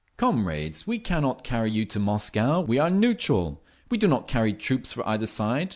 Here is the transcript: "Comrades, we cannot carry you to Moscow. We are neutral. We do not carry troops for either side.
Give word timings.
"Comrades, 0.17 0.87
we 0.87 0.97
cannot 0.97 1.43
carry 1.43 1.69
you 1.69 1.85
to 1.85 1.99
Moscow. 1.99 2.59
We 2.59 2.79
are 2.79 2.89
neutral. 2.89 3.61
We 3.91 3.99
do 3.99 4.07
not 4.07 4.27
carry 4.27 4.51
troops 4.51 4.91
for 4.91 5.07
either 5.07 5.27
side. 5.27 5.69